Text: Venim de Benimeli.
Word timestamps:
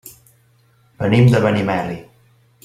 Venim 1.03 1.29
de 1.35 1.43
Benimeli. 1.45 1.99